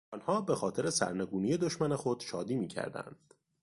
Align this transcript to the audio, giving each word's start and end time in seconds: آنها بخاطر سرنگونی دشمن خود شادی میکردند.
آنها 0.11 0.41
بخاطر 0.41 0.89
سرنگونی 0.89 1.57
دشمن 1.57 1.95
خود 1.95 2.19
شادی 2.19 2.55
میکردند. 2.55 3.33